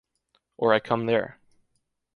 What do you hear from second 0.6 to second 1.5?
I come there.